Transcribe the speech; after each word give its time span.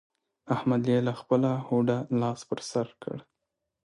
احمد 0.55 0.83
يې 0.91 0.99
له 1.07 1.13
خپله 1.19 1.49
هوډه 1.65 1.97
لاس 2.21 2.39
پر 2.49 2.59
سر 2.71 2.87
کړ. 3.01 3.17